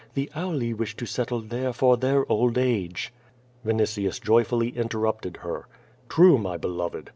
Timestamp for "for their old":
1.73-2.57